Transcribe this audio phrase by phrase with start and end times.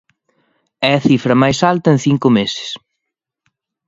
[0.89, 2.69] É a cifra máis alta en cinco meses.